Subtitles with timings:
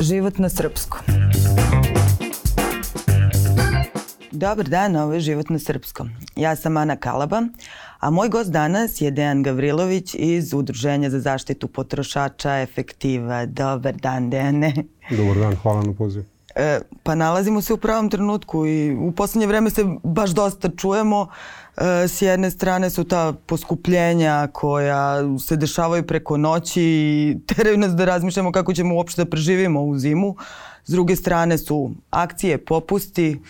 [0.00, 1.00] Život na srpskom.
[4.30, 6.10] Dobar dan, ovo je Život na srpskom.
[6.36, 7.42] Ja sam Ana Kalaba,
[7.98, 13.46] a moj gost danas je Dejan Gavrilović iz Udruženja za zaštitu potrošača Efektiva.
[13.46, 14.74] Dobar dan, Dejane.
[15.10, 16.24] Dobar dan, hvala na pozivu.
[16.58, 21.26] E, pa nalazimo se u pravom trenutku i u poslednje vreme se baš dosta čujemo.
[21.76, 25.16] E, s jedne strane su ta poskupljenja koja
[25.46, 29.98] se dešavaju preko noći i teraju nas da razmišljamo kako ćemo uopšte da preživimo u
[29.98, 30.36] zimu.
[30.84, 33.40] S druge strane su akcije, popusti.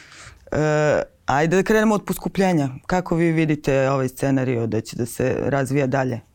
[0.53, 2.69] E, ajde da krenemo od poskupljenja.
[2.87, 6.28] Kako vi vidite ovaj scenario da će da se razvija dalje?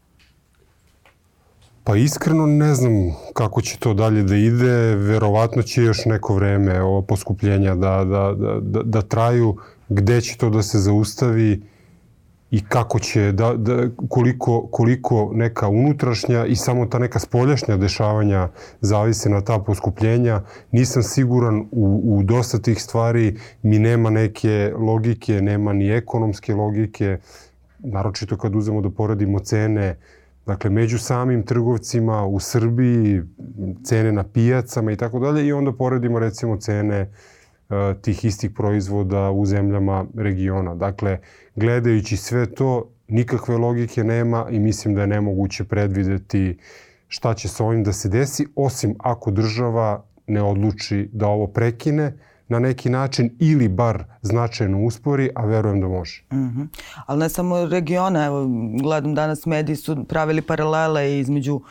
[1.84, 2.94] Pa iskreno ne znam
[3.34, 4.96] kako će to dalje da ide.
[4.96, 9.58] Verovatno će još neko vreme ovo poskupljenja da, da, da, da, da traju.
[9.90, 11.62] Gde će to da se zaustavi
[12.52, 18.50] i kako će, da, da, koliko, koliko neka unutrašnja i samo ta neka spoljašnja dešavanja
[18.82, 20.42] zavise na ta poskupljenja.
[20.72, 23.40] Nisam siguran u, u dosta tih stvari.
[23.64, 27.18] Mi nema neke logike, nema ni ekonomske logike.
[27.80, 29.98] Naročito kad uzemo da poredimo cene
[30.46, 33.22] Dakle, među samim trgovcima u Srbiji,
[33.84, 37.02] cene na pijacama i tako dalje i onda poredimo recimo cene
[37.70, 40.76] uh, tih istih proizvoda u zemljama regiona.
[40.76, 41.20] Dakle,
[41.56, 46.58] gledajući sve to, nikakve logike nema i mislim da je nemoguće predvideti
[47.08, 52.14] šta će sa ovim da se desi, osim ako država ne odluči da ovo prekine,
[52.54, 56.24] na neki način ili bar značajno uspori, a verujem da može.
[56.32, 56.68] Mm -hmm.
[57.06, 58.48] Ali ne samo regiona, evo
[58.82, 61.62] gledam danas mediji su pravili paralele između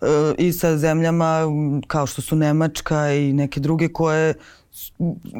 [0.00, 0.06] e,
[0.38, 1.40] i sa zemljama
[1.86, 4.34] kao što su Nemačka i neke druge koje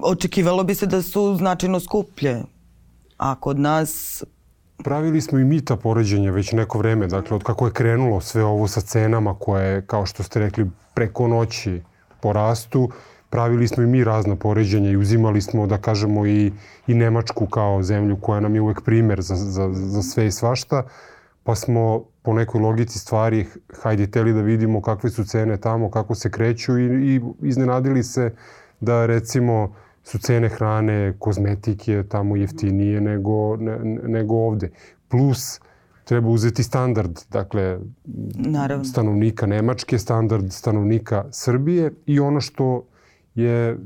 [0.03, 2.43] očekivalo bi se da su značajno skuplje.
[3.19, 4.23] A kod nas
[4.85, 8.45] Pravili smo i mi ta poređenja već neko vreme, dakle od kako je krenulo sve
[8.45, 11.83] ovo sa cenama koje, kao što ste rekli, preko noći
[12.21, 12.91] porastu,
[13.33, 16.53] pravili smo i mi razna poređenja i uzimali smo, da kažemo, i,
[16.87, 20.83] i Nemačku kao zemlju koja nam je uvek primer za, za, za sve i svašta,
[21.45, 23.47] pa smo po nekoj logici stvari
[23.83, 28.35] hajde teli da vidimo kakve su cene tamo, kako se kreću i, i iznenadili se
[28.81, 29.75] da recimo
[30.05, 34.71] su cene hrane, kozmetike tamo jeftinije nego, ne, nego ovde.
[35.09, 35.61] Plus,
[36.05, 37.79] treba uzeti standard, dakle,
[38.35, 38.85] Naravno.
[38.85, 42.83] stanovnika Nemačke, standard stanovnika Srbije i ono što
[43.35, 43.79] je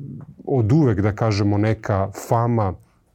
[0.45, 2.75] od uvek, da kažemo, neka fama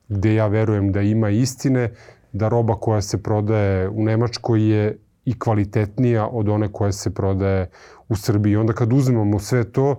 [0.09, 1.91] gde ja verujem da ima istine,
[2.33, 7.69] da roba koja se prodaje u Nemačkoj je i kvalitetnija od one koja se prodaje
[8.09, 8.55] u Srbiji.
[8.55, 9.95] Onda kad uzmemo sve to,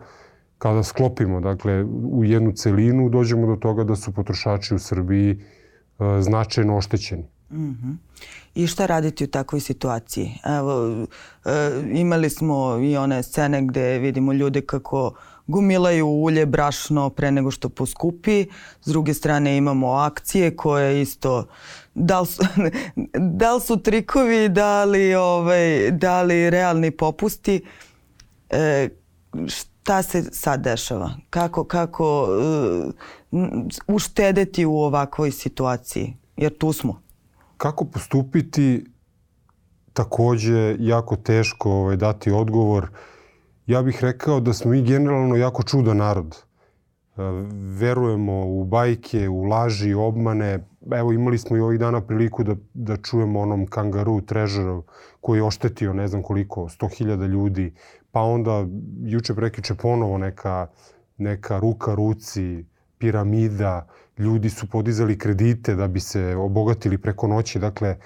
[0.58, 6.22] kada sklopimo dakle, u jednu celinu, dođemo do toga da su potrošači u Srbiji e,
[6.22, 7.24] značajno oštećeni.
[7.50, 7.96] Mm -hmm.
[8.54, 10.30] I šta raditi u takvoj situaciji?
[10.58, 11.06] Evo,
[11.44, 15.14] e, imali smo i one scene gde vidimo ljude kako
[15.46, 18.46] gumilaju ulje, brašno pre nego što poskupi.
[18.82, 21.46] S druge strane imamo akcije koje isto
[21.94, 22.42] da li su,
[23.40, 27.64] da li su trikovi, da li, ovaj, da li realni popusti.
[28.50, 28.88] E,
[29.46, 31.10] šta se sad dešava?
[31.30, 32.28] Kako, kako
[33.30, 33.44] uh,
[33.86, 36.16] uštedeti u ovakvoj situaciji?
[36.36, 37.02] Jer tu smo.
[37.56, 38.84] Kako postupiti
[39.92, 42.88] takođe jako teško ovaj, dati odgovor.
[43.66, 46.36] Ja bih rekao da smo mi generalno jako čudan narod.
[46.36, 47.22] E,
[47.78, 50.58] verujemo u bajke, u laži, obmane.
[50.92, 54.82] Evo imali smo i ovih dana priliku da, da čujemo onom kangaru Trežerov
[55.20, 57.74] koji je oštetio ne znam koliko, 100.000 ljudi.
[58.10, 58.66] Pa onda
[59.02, 60.66] juče prekiče ponovo neka,
[61.18, 62.64] neka ruka ruci,
[62.98, 63.86] piramida,
[64.18, 67.58] ljudi su podizali kredite da bi se obogatili preko noći.
[67.58, 67.96] Dakle,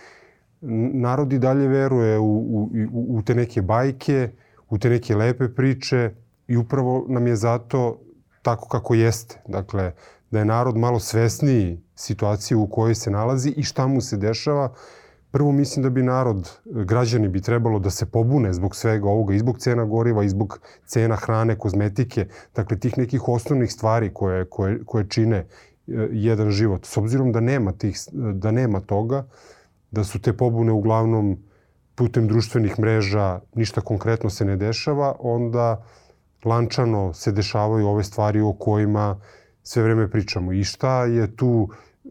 [0.93, 4.31] narod i dalje veruje u, u, u te neke bajke,
[4.71, 6.15] u te neke lepe priče
[6.49, 8.00] i upravo nam je zato
[8.43, 9.43] tako kako jeste.
[9.49, 9.93] Dakle,
[10.31, 14.72] da je narod malo svesniji situacije u kojoj se nalazi i šta mu se dešava.
[15.31, 19.38] Prvo mislim da bi narod, građani bi trebalo da se pobune zbog svega ovoga, i
[19.38, 24.85] zbog cena goriva, i zbog cena hrane, kozmetike, dakle tih nekih osnovnih stvari koje, koje,
[24.85, 25.46] koje čine e,
[26.11, 26.87] jedan život.
[26.87, 29.26] S obzirom da nema, tih, da nema toga,
[29.91, 31.37] da su te pobune uglavnom
[31.96, 35.84] putem društvenih mreža ništa konkretno se ne dešava, onda
[36.44, 39.20] lančano se dešavaju ove stvari o kojima
[39.62, 40.52] sve vreme pričamo.
[40.52, 42.08] I šta je tu e,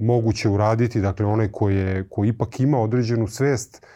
[0.00, 3.86] moguće uraditi, dakle onaj ko, je, ko ipak ima određenu svest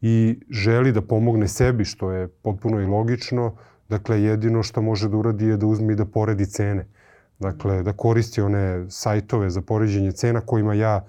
[0.00, 3.56] i želi da pomogne sebi, što je potpuno i logično,
[3.88, 6.86] dakle jedino što može da uradi je da uzme i da poredi cene.
[7.38, 11.04] Dakle, da koristi one sajtove za poređenje cena kojima ja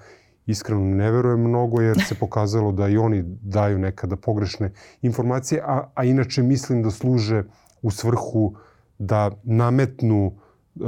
[0.45, 4.71] iskreno ne verujem mnogo jer se pokazalo da i oni daju nekada pogrešne
[5.01, 7.43] informacije, a, a inače mislim da služe
[7.81, 8.55] u svrhu
[8.99, 10.79] da nametnu e,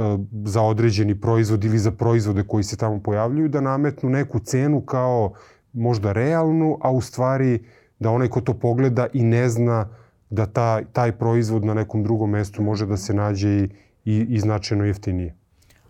[0.44, 5.32] za određeni proizvod ili za proizvode koji se tamo pojavljuju, da nametnu neku cenu kao
[5.72, 7.64] možda realnu, a u stvari
[7.98, 9.88] da onaj ko to pogleda i ne zna
[10.30, 13.68] da ta, taj proizvod na nekom drugom mestu može da se nađe i,
[14.04, 15.34] i, i značajno jeftinije.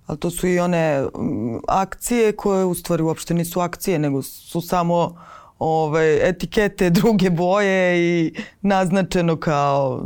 [0.06, 1.04] Ali to su i one
[1.68, 5.16] akcije koje u stvari uopšte nisu akcije, nego su samo
[5.58, 10.02] ove, etikete druge boje i naznačeno kao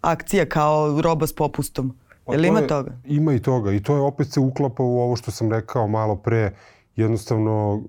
[0.00, 1.94] akcija kao roba s popustom.
[2.24, 2.92] Pa Jel ima je, toga?
[3.04, 6.16] Ima i toga i to je opet se uklapa u ovo što sam rekao malo
[6.16, 6.52] pre.
[6.96, 7.82] Jednostavno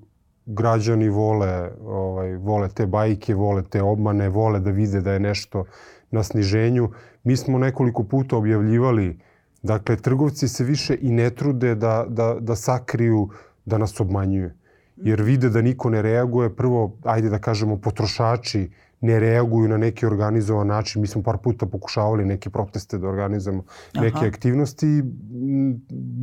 [0.46, 5.66] građani vole, ovaj, vole te bajke, vole te obmane, vole da vide da je nešto
[6.12, 6.90] na sniženju.
[7.24, 9.20] Mi smo nekoliko puta objavljivali,
[9.64, 13.30] dakle, trgovci se više i ne trude da, da, da sakriju
[13.66, 14.52] da nas obmanjuju.
[14.98, 16.56] Jer vide da niko ne reaguje.
[16.56, 18.72] Prvo, ajde da kažemo, potrošači
[19.02, 21.02] ne reaguju na neki organizovan način.
[21.02, 23.64] Mi smo par puta pokušavali neke proteste da organizujemo
[23.94, 24.26] neke Aha.
[24.26, 25.04] aktivnosti i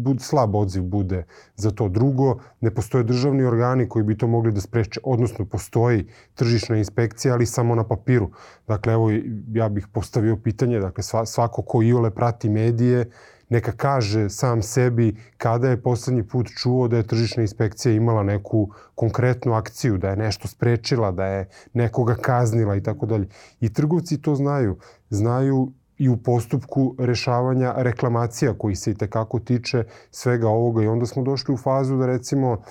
[0.02, 1.24] bud, slab odziv bude
[1.56, 1.88] za to.
[1.88, 5.00] Drugo, ne postoje državni organi koji bi to mogli da spreče.
[5.04, 8.30] Odnosno, postoji tržišna inspekcija, ali samo na papiru.
[8.68, 9.10] Dakle, evo,
[9.52, 13.10] ja bih postavio pitanje, dakle, svako ko iole prati medije,
[13.48, 18.68] neka kaže sam sebi kada je poslednji put čuo da je tržišna inspekcija imala neku
[18.94, 23.28] konkretnu akciju, da je nešto sprečila, da je nekoga kaznila i tako dalje.
[23.60, 24.78] I trgovci to znaju.
[25.10, 31.06] Znaju i u postupku rešavanja reklamacija koji se i tekako tiče svega ovoga i onda
[31.06, 32.62] smo došli u fazu da recimo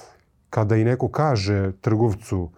[0.50, 2.50] kada i neko kaže trgovcu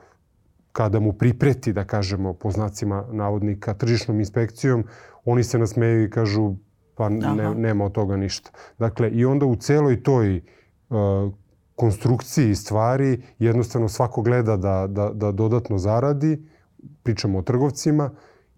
[0.71, 4.83] kada mu pripreti, da kažemo, po znacima navodnika, tržišnom inspekcijom,
[5.25, 6.55] oni se nasmeju i kažu
[6.99, 8.51] pa ne, nema od toga ništa.
[8.79, 10.41] Dakle, i onda u celoj toj
[10.89, 10.97] uh,
[11.75, 16.43] konstrukciji stvari jednostavno svako gleda da, da, da dodatno zaradi,
[17.03, 18.09] pričamo o trgovcima,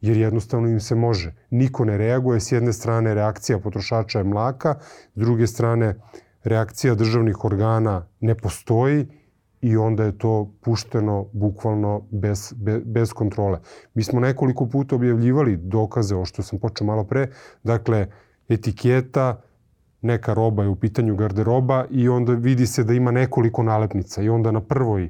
[0.01, 1.35] jer jednostavno im se može.
[1.49, 4.75] Niko ne reaguje, s jedne strane reakcija potrošača je mlaka,
[5.15, 5.95] s druge strane
[6.43, 9.05] reakcija državnih organa ne postoji
[9.61, 13.59] i onda je to pušteno bukvalno bez, bez, bez kontrole.
[13.93, 17.27] Mi smo nekoliko puta objavljivali dokaze, o što sam počeo malo pre,
[17.63, 18.07] dakle,
[18.51, 19.41] etiketa,
[20.01, 24.29] neka roba je u pitanju garderoba i onda vidi se da ima nekoliko nalepnica i
[24.29, 25.09] onda na prvoj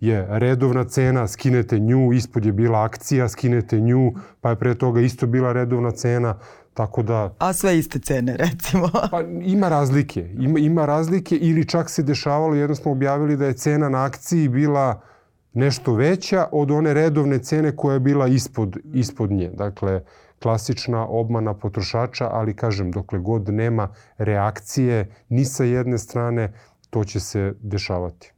[0.00, 5.00] je redovna cena, skinete nju, ispod je bila akcija, skinete nju, pa je pre toga
[5.00, 6.38] isto bila redovna cena,
[6.74, 7.34] tako da...
[7.38, 8.90] A sve iste cene, recimo.
[9.10, 13.52] pa ima razlike, ima, ima razlike ili čak se dešavalo, jedno smo objavili da je
[13.52, 15.00] cena na akciji bila
[15.52, 19.50] nešto veća od one redovne cene koja je bila ispod, ispod nje.
[19.54, 20.02] Dakle,
[20.42, 23.88] klasična obmana potrošača, ali kažem, dokle god nema
[24.18, 26.52] reakcije ni sa jedne strane,
[26.90, 28.32] to će se dešavati.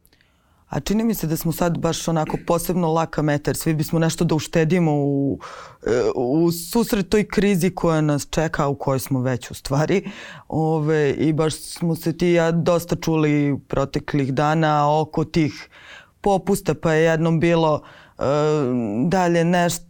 [0.71, 3.57] A čini mi se da smo sad baš onako posebno laka metar.
[3.57, 5.39] Svi bismo nešto da uštedimo u,
[6.15, 10.11] u susret toj krizi koja nas čeka, u kojoj smo već u stvari.
[10.49, 15.69] Ove, I baš smo se ti ja dosta čuli proteklih dana oko tih
[16.21, 18.00] popusta, pa je jednom bilo uh,
[19.07, 19.85] dalje nešto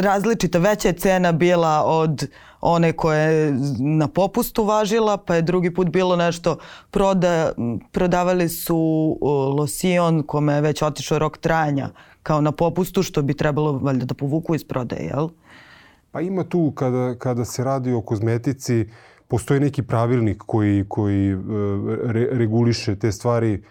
[0.00, 2.28] različita veća je cena bila od
[2.60, 6.58] one koje je na popustu važila, pa je drugi put bilo nešto
[6.90, 7.52] proda,
[7.92, 8.78] prodavali su
[9.58, 11.88] losion kome je već otišao rok trajanja
[12.22, 15.28] kao na popustu što bi trebalo valjda da povuku iz prodaje, jel?
[16.10, 18.86] Pa ima tu kada, kada se radi o kozmetici
[19.28, 21.36] postoji neki pravilnik koji, koji e,
[22.04, 23.62] re, reguliše te stvari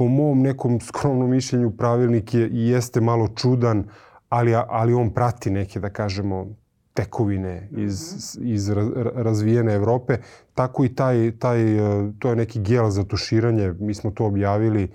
[0.00, 3.84] po mom nekom skromnom mišljenju pravilnik je i jeste malo čudan,
[4.28, 6.46] ali, ali on prati neke, da kažemo,
[6.94, 8.70] tekovine iz, iz
[9.14, 10.16] razvijene Evrope.
[10.54, 14.88] Tako i taj, taj, e, to je neki gel za tuširanje, mi smo to objavili.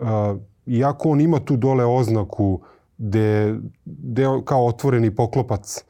[0.00, 0.08] Uh,
[0.66, 2.60] iako on ima tu dole oznaku
[2.98, 5.84] gde, gde kao otvoreni poklopac,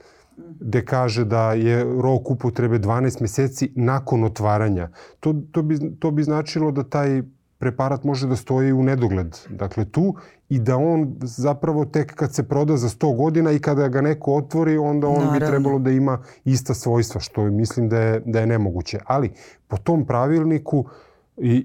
[0.61, 4.89] gde kaže da je rok upotrebe 12 meseci nakon otvaranja.
[5.21, 7.23] To, to, bi, to bi značilo da taj
[7.63, 9.37] preparat može da stoji u nedogled.
[9.51, 10.15] Dakle, tu
[10.49, 14.35] i da on zapravo tek kad se proda za 100 godina i kada ga neko
[14.35, 15.33] otvori, onda on Naravno.
[15.33, 18.99] bi trebalo da ima ista svojstva, što mislim da je, da je nemoguće.
[19.07, 19.31] Ali
[19.69, 20.85] po tom pravilniku,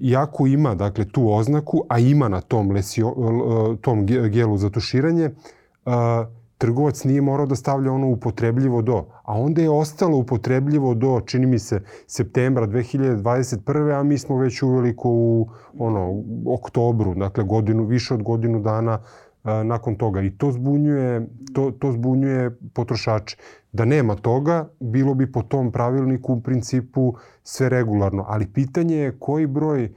[0.01, 3.15] iako ima dakle, tu oznaku, a ima na tom, lesio,
[3.81, 5.29] tom gelu za tuširanje,
[6.57, 9.05] trgovac nije morao da stavlja ono upotrebljivo do.
[9.23, 13.99] A onda je ostalo upotrebljivo do, čini mi se, septembra 2021.
[13.99, 15.47] a mi smo već uveliko u
[15.77, 18.99] ono, oktobru, dakle godinu, više od godinu dana
[19.43, 20.21] a, nakon toga.
[20.21, 23.37] I to zbunjuje, to, to zbunjuje potrošače.
[23.71, 28.25] Da nema toga, bilo bi po tom pravilniku u principu sve regularno.
[28.27, 29.89] Ali pitanje je koji broj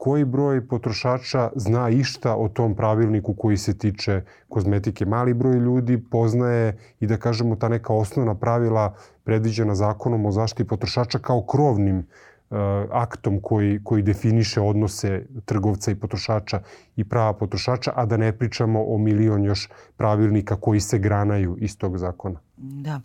[0.00, 5.04] koji broj potrošača zna išta o tom pravilniku koji se tiče kozmetike.
[5.06, 10.68] Mali broj ljudi poznaje i da kažemo ta neka osnovna pravila predviđena zakonom o zaštiti
[10.68, 12.56] potrošača kao krovnim uh,
[12.90, 16.62] aktom koji, koji definiše odnose trgovca i potrošača
[16.96, 21.76] i prava potrošača, a da ne pričamo o milion još pravilnika koji se granaju iz
[21.78, 22.40] tog zakona.
[22.56, 23.00] Da.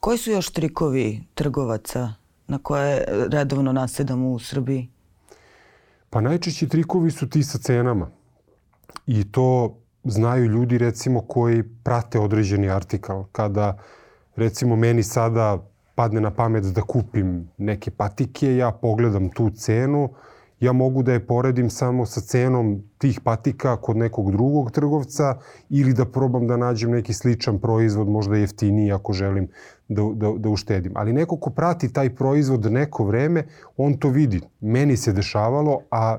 [0.00, 2.12] Koji su još trikovi trgovaca
[2.48, 4.95] na koje redovno nasedamo u Srbiji?
[6.16, 8.10] Pa najčešći trikovi su ti sa cenama.
[9.06, 13.24] I to znaju ljudi recimo koji prate određeni artikal.
[13.32, 13.78] Kada
[14.36, 15.58] recimo meni sada
[15.94, 20.08] padne na pamet da kupim neke patike, ja pogledam tu cenu,
[20.60, 25.92] ja mogu da je poredim samo sa cenom tih patika kod nekog drugog trgovca ili
[25.92, 29.48] da probam da nađem neki sličan proizvod, možda jeftiniji ako želim
[29.88, 30.92] da, da, da uštedim.
[30.94, 34.40] Ali neko ko prati taj proizvod neko vreme, on to vidi.
[34.60, 36.18] Meni se dešavalo, a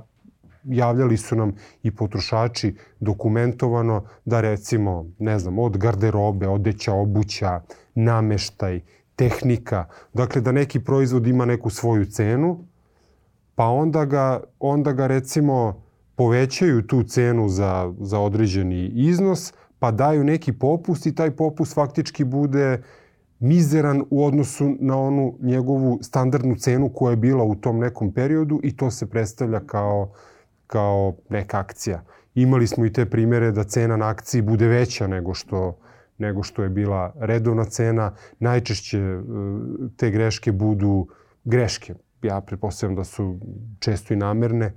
[0.64, 7.62] javljali su nam i potrošači dokumentovano da recimo, ne znam, od garderobe, odeća, obuća,
[7.96, 8.82] nameštaj,
[9.16, 12.66] tehnika, dakle da neki proizvod ima neku svoju cenu,
[13.56, 15.82] pa onda ga, onda ga recimo
[16.16, 22.24] povećaju tu cenu za, za određeni iznos, pa daju neki popust i taj popust faktički
[22.24, 22.82] bude
[23.40, 28.60] mizeran u odnosu na onu njegovu standardnu cenu koja je bila u tom nekom periodu
[28.64, 30.12] i to se predstavlja kao,
[30.68, 32.04] kao neka akcija.
[32.36, 35.78] Imali smo i te primere da cena na akciji bude veća nego što,
[36.18, 38.14] nego što je bila redovna cena.
[38.40, 39.22] Najčešće e,
[39.98, 41.08] te greške budu
[41.44, 43.40] greške ja pretpostavljam da su
[43.80, 44.74] često i namerne,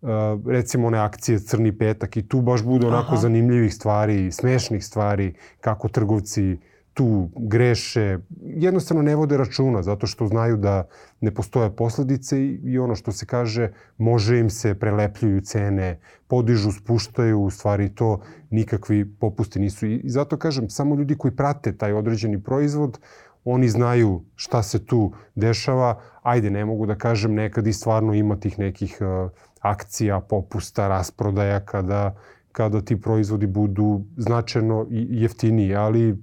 [0.00, 0.08] uh,
[0.46, 3.16] recimo one akcije Crni petak i tu baš bude onako Aha.
[3.16, 6.58] zanimljivih stvari, smešnih stvari, kako trgovci
[6.94, 10.84] tu greše, jednostavno ne vode računa zato što znaju da
[11.20, 16.72] ne postoje posledice i, i ono što se kaže može im se prelepljuju cene, podižu,
[16.72, 18.20] spuštaju, u stvari to
[18.50, 19.86] nikakvi popusti nisu.
[19.86, 22.98] I, i zato kažem, samo ljudi koji prate taj određeni proizvod,
[23.44, 26.00] oni znaju šta se tu dešava.
[26.22, 29.30] Ajde, ne mogu da kažem, nekad i stvarno ima tih nekih uh,
[29.60, 32.16] akcija, popusta, rasprodaja kada,
[32.52, 36.16] kada ti proizvodi budu značajno jeftiniji, ali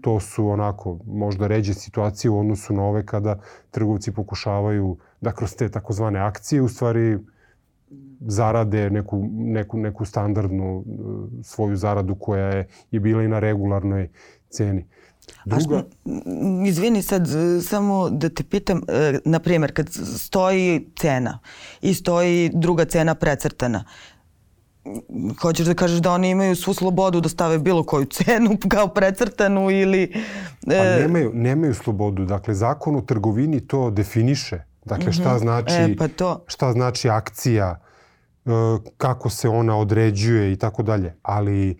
[0.00, 5.54] to su onako možda ređe situacije u odnosu na ove kada trgovci pokušavaju da kroz
[5.54, 7.18] te takozvane akcije u stvari
[8.20, 10.84] zarade neku, neku, neku standardnu uh,
[11.42, 14.08] svoju zaradu koja je, je bila i na regularnoj
[14.50, 14.86] ceni.
[15.44, 15.56] Druga...
[15.56, 15.84] A što,
[16.66, 17.28] izvini sad,
[17.68, 21.38] samo da te pitam, e, na primjer, kad stoji cena
[21.80, 23.84] i stoji druga cena precrtana,
[25.40, 29.70] hoćeš da kažeš da oni imaju svu slobodu da stave bilo koju cenu kao precrtanu
[29.70, 30.12] ili...
[30.66, 30.78] Pa e...
[30.78, 32.24] Pa nemaju, nemaju slobodu.
[32.24, 34.58] Dakle, zakon o trgovini to definiše.
[34.84, 35.38] Dakle, šta mhm.
[35.38, 36.44] znači, e, pa to...
[36.46, 37.80] šta znači akcija,
[38.44, 38.50] e,
[38.96, 41.14] kako se ona određuje i tako dalje.
[41.22, 41.78] Ali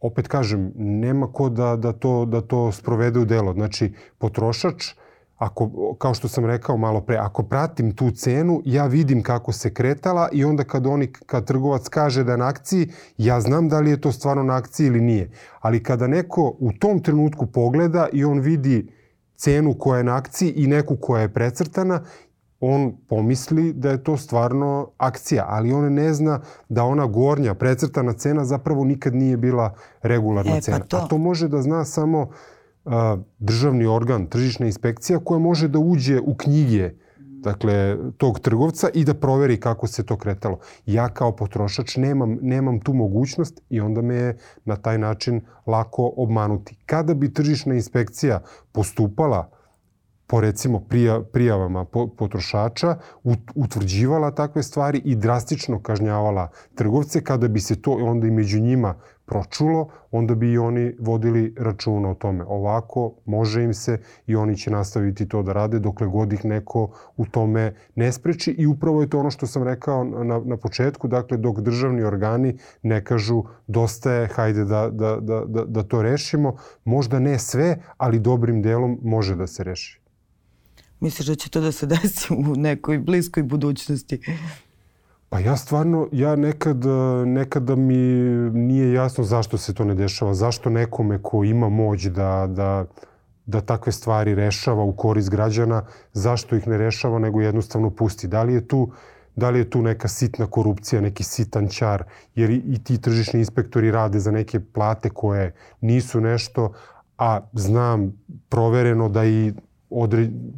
[0.00, 3.52] opet kažem, nema ko da, da, to, da to sprovede u delo.
[3.52, 4.86] Znači, potrošač,
[5.42, 9.74] ako, kao što sam rekao malo pre, ako pratim tu cenu, ja vidim kako se
[9.74, 13.80] kretala i onda kad, oni, kad trgovac kaže da je na akciji, ja znam da
[13.80, 15.30] li je to stvarno na akciji ili nije.
[15.60, 18.92] Ali kada neko u tom trenutku pogleda i on vidi
[19.36, 22.02] cenu koja je na akciji i neku koja je precrtana
[22.60, 28.12] on pomisli da je to stvarno akcija, ali on ne zna da ona gornja precrtana
[28.12, 30.78] cena zapravo nikad nije bila regularna e, pa cena.
[30.78, 30.96] To.
[30.96, 32.28] A to može da zna samo uh,
[33.38, 36.90] državni organ, tržišna inspekcija koja može da uđe u knjige
[37.42, 40.58] dakle, tog trgovca i da proveri kako se to kretalo.
[40.86, 46.12] Ja kao potrošač nemam, nemam tu mogućnost i onda me je na taj način lako
[46.16, 46.76] obmanuti.
[46.86, 48.40] Kada bi tržišna inspekcija
[48.72, 49.50] postupala
[50.26, 50.82] po recimo
[51.32, 51.84] prijavama
[52.16, 52.96] potrošača
[53.54, 58.94] utvrđivala takve stvari i drastično kažnjavala trgovce kada bi se to onda i među njima
[59.32, 62.44] pročulo, onda bi i oni vodili računa o tome.
[62.44, 66.90] Ovako može im se i oni će nastaviti to da rade dokle god ih neko
[67.16, 71.08] u tome ne spreči i upravo je to ono što sam rekao na, na početku,
[71.08, 76.02] dakle dok državni organi ne kažu dosta je, hajde da, da, da, da, da to
[76.02, 80.00] rešimo, možda ne sve, ali dobrim delom može da se reši.
[81.00, 84.20] Misliš da će to da se desi u nekoj bliskoj budućnosti?
[85.32, 86.84] Pa ja stvarno, ja nekad,
[87.26, 87.96] nekada mi
[88.52, 90.34] nije jasno zašto se to ne dešava.
[90.34, 92.84] Zašto nekome ko ima moć da, da,
[93.46, 98.28] da takve stvari rešava u korist građana, zašto ih ne rešava nego jednostavno pusti.
[98.28, 98.90] Da li je tu
[99.36, 103.40] da li je tu neka sitna korupcija, neki sitan čar, jer i, i ti tržišni
[103.40, 106.72] inspektori rade za neke plate koje nisu nešto,
[107.18, 108.12] a znam
[108.48, 109.52] provereno da i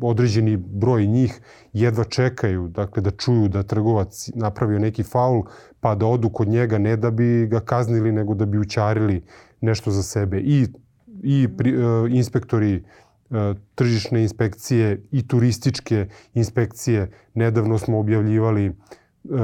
[0.01, 1.41] određeni broj njih
[1.73, 5.43] jedva čekaju dakle, da čuju da trgovac napravio neki faul,
[5.81, 9.23] pa da odu kod njega ne da bi ga kaznili, nego da bi učarili
[9.61, 10.41] nešto za sebe.
[10.41, 10.67] I,
[11.23, 12.85] i pri, uh, inspektori
[13.31, 13.37] uh,
[13.75, 17.11] tržišne inspekcije i turističke inspekcije.
[17.35, 18.75] Nedavno smo objavljivali uh,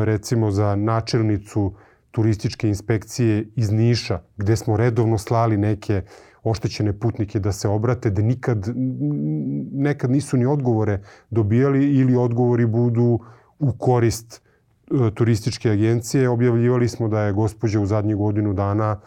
[0.05, 1.75] recimo za načelnicu
[2.11, 6.03] turističke inspekcije iz Niša, gde smo redovno slali neke
[6.43, 8.73] oštećene putnike da se obrate, da nikad,
[9.73, 13.19] nekad nisu ni odgovore dobijali ili odgovori budu
[13.59, 14.43] u korist
[14.91, 16.29] e, turističke agencije.
[16.29, 19.01] Objavljivali smo da je gospođa u zadnjih godinu dana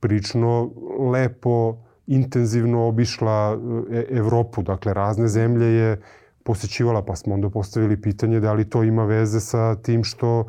[0.00, 0.70] prično
[1.12, 3.58] lepo, intenzivno obišla
[3.90, 6.00] e, Evropu, dakle razne zemlje je
[6.42, 10.46] posećivala, pa smo onda postavili pitanje da li to ima veze sa tim što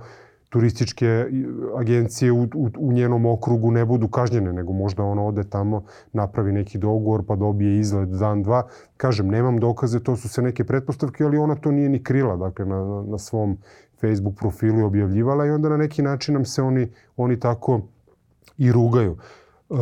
[0.49, 1.25] turističke
[1.77, 6.51] agencije u, u, u njenom okrugu ne budu kažnjene, nego možda ona ode tamo, napravi
[6.51, 8.67] neki dogovor pa dobije izgled dan, dva.
[8.97, 12.65] Kažem, nemam dokaze, to su se neke pretpostavke, ali ona to nije ni krila, dakle,
[12.65, 13.57] na, na, svom
[14.01, 17.81] Facebook profilu objavljivala i onda na neki način nam se oni, oni tako
[18.57, 19.17] i rugaju.
[19.69, 19.77] Uh,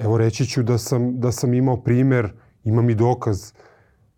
[0.00, 2.32] evo reći ću da sam, da sam imao primer,
[2.64, 3.52] imam i dokaz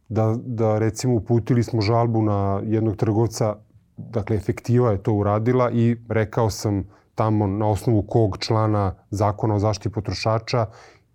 [0.09, 3.57] da, da recimo uputili smo žalbu na jednog trgovca
[3.99, 9.59] dakle, efektiva je to uradila i rekao sam tamo na osnovu kog člana zakona o
[9.59, 10.67] zaštiti potrošača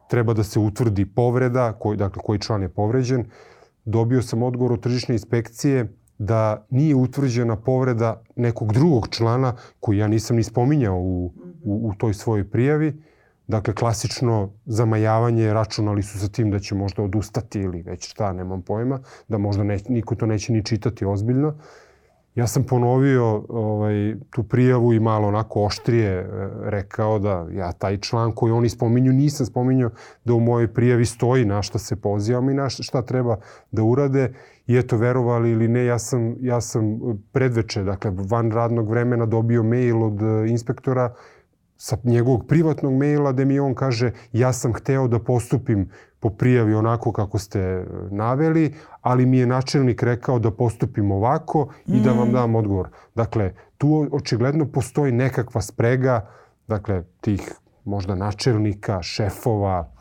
[0.10, 3.26] treba da se utvrdi povreda, koji, dakle, koji član je povređen.
[3.86, 5.88] Dobio sam odgovor od tržišne inspekcije
[6.18, 11.94] da nije utvrđena povreda nekog drugog člana koji ja nisam ni spominjao u, u, u
[11.98, 12.94] toj svojoj prijavi.
[13.48, 18.62] Dakle, klasično zamajavanje, računali su sa tim da će možda odustati ili već šta, nemam
[18.62, 21.48] pojma, da možda ne, niko to neće ni čitati ozbiljno.
[21.48, 21.56] Uh,
[22.36, 26.26] Ja sam ponovio ovaj, tu prijavu i malo onako oštrije e,
[26.64, 29.90] rekao da ja taj član koji oni spominju nisam spominjao
[30.26, 33.38] da u mojoj prijavi stoji na šta se pozivam i na šta treba
[33.72, 34.34] da urade.
[34.68, 37.00] I eto, verovali ili ne, ja sam, ja sam
[37.32, 41.14] predveče, dakle, van radnog vremena dobio mail od e, inspektora
[41.84, 46.74] sa njegovog privatnog maila da mi on kaže ja sam hteo da postupim po prijavi
[46.74, 52.12] onako kako ste e, naveli, ali mi je načelnik rekao da postupim ovako i da
[52.12, 52.32] vam mm.
[52.32, 52.90] dam odgovor.
[53.16, 56.30] Dakle, tu očigledno postoji nekakva sprega,
[56.68, 57.52] dakle, tih
[57.84, 59.92] možda načelnika, šefova,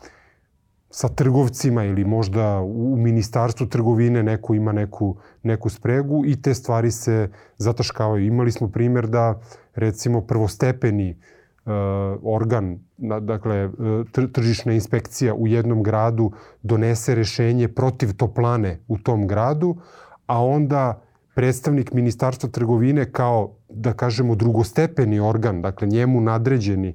[0.89, 6.91] sa trgovcima ili možda u ministarstvu trgovine neko ima neku, neku spregu i te stvari
[6.91, 8.25] se zataškavaju.
[8.25, 9.39] Imali smo primjer da
[9.75, 11.17] recimo prvostepeni
[12.23, 12.79] organ,
[13.21, 13.69] dakle
[14.31, 19.75] tržišna inspekcija u jednom gradu donese rešenje protiv toplane u tom gradu,
[20.27, 21.01] a onda
[21.35, 26.89] predstavnik Ministarstva trgovine kao, da kažemo, drugostepeni organ, dakle njemu nadređeni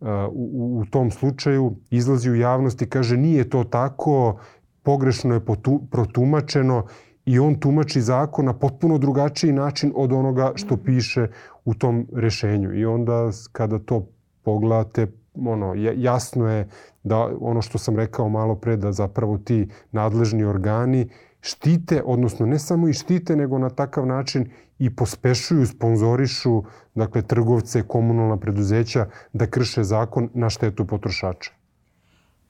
[0.00, 4.38] uh, u, u tom slučaju, izlazi u javnost i kaže nije to tako,
[4.82, 6.86] pogrešno je potu, protumačeno
[7.26, 11.28] i on tumači zakon na potpuno drugačiji način od onoga što piše
[11.66, 12.74] u tom rešenju.
[12.74, 14.06] I onda kada to
[14.42, 16.68] pogledate, ono, jasno je
[17.02, 21.08] da ono što sam rekao malo pre, da zapravo ti nadležni organi
[21.40, 26.62] štite, odnosno ne samo i štite, nego na takav način i pospešuju, sponzorišu,
[26.94, 31.50] dakle, trgovce, komunalna preduzeća da krše zakon na štetu potrošača.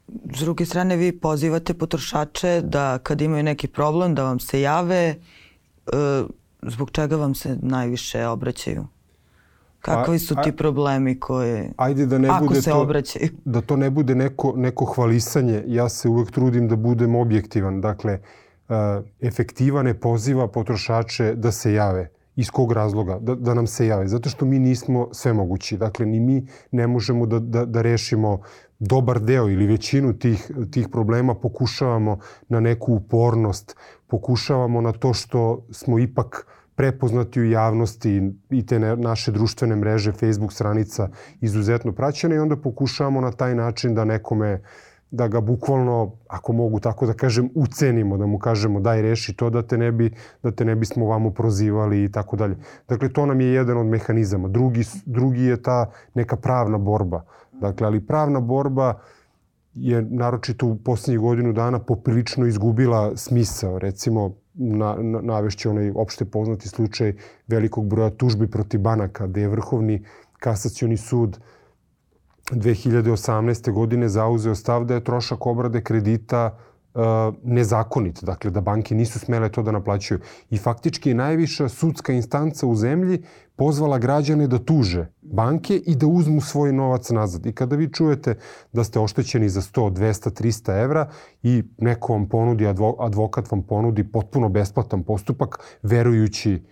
[0.09, 5.05] S druge strane, vi pozivate potrošače da kad imaju neki problem da vam se jave,
[5.07, 5.17] e,
[6.63, 8.87] zbog čega vam se najviše obraćaju?
[9.95, 13.29] Kakvi su ti problemi koje, ajde da ne ako bude se to, obraćaju?
[13.45, 15.63] Da to ne bude neko, neko hvalisanje.
[15.67, 17.81] Ja se uvek trudim da budem objektivan.
[17.81, 18.19] Dakle,
[19.21, 22.11] efektiva ne poziva potrošače da se jave.
[22.37, 23.19] Iz kog razloga?
[23.21, 24.09] Da, da nam se jave.
[24.09, 25.77] Zato što mi nismo svemogući.
[25.77, 28.41] Dakle, ni mi ne možemo da, da, da rešimo
[28.79, 32.19] dobar deo ili većinu tih, tih problema pokušavamo
[32.49, 39.33] na neku upornost, pokušavamo na to što smo ipak prepoznati u javnosti i te naše
[39.33, 41.09] društvene mreže, Facebook stranica
[41.41, 44.61] izuzetno praćene i onda pokušavamo na taj način da nekome
[45.11, 49.51] da ga bukvalno, ako mogu tako da kažem, ucenimo, da mu kažemo daj reši to
[49.51, 50.11] da te ne bi,
[50.43, 52.57] da te ne bismo vamo prozivali i tako dalje.
[52.89, 54.49] Dakle, to nam je jedan od mehanizama.
[54.49, 57.25] Drugi, drugi je ta neka pravna borba.
[57.53, 59.01] Dakle, ali pravna borba
[59.77, 63.79] je naročito u poslednjih godinu dana poprilično izgubila smisao.
[63.79, 67.13] Recimo, na, na, navešće onaj opšte poznati slučaj
[67.47, 70.05] velikog broja tužbi protiv banaka, gde je Vrhovni
[70.39, 71.39] kasacioni sud
[72.51, 73.73] 2018.
[73.73, 76.59] godine zauzeo stav da je trošak obrade kredita
[77.43, 80.21] nezakonit, dakle da banke nisu smele to da naplaćuju.
[80.51, 83.23] I faktički najviša sudska instanca u zemlji
[83.57, 87.47] pozvala građane da tuže banke i da uzmu svoj novac nazad.
[87.47, 88.39] I kada vi čujete
[88.73, 91.11] da ste oštećeni za 100, 200, 300 evra
[91.43, 92.67] i neko vam ponudi,
[92.99, 96.63] advokat vam ponudi potpuno besplatan postupak, verujući